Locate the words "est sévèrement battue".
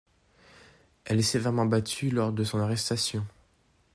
1.19-2.09